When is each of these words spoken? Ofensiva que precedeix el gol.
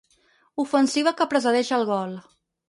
Ofensiva 0.63 1.13
que 1.19 1.27
precedeix 1.35 1.71
el 1.79 1.87
gol. 1.93 2.17